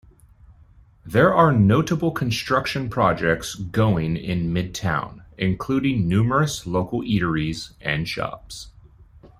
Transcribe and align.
There 1.05 1.31
are 1.31 1.51
notable 1.51 2.09
construction 2.09 2.89
projects 2.89 3.53
going 3.53 4.17
in 4.17 4.51
Midtown, 4.51 5.23
including 5.37 6.07
numerous 6.07 6.65
local 6.65 7.03
eateries 7.03 7.73
and 7.81 8.07
shops. 8.09 8.69